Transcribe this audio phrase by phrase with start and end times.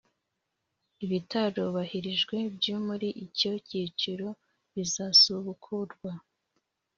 [1.05, 4.27] ibitarubahirijwe byo muri icyo cyiciro
[4.75, 6.11] bizasubukurwa